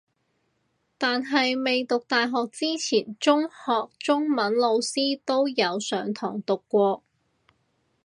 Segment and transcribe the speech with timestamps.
[0.97, 7.03] 但係未讀大學之前中學中文老師都有上堂讀過